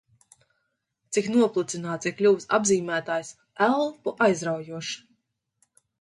[1.17, 3.29] Cik noplicināts ir kļuvis apzīmētājs
[3.67, 4.91] "elpu aizraujošs"!